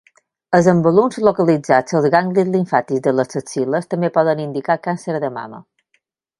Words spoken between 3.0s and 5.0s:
de les axil·les també poden indicar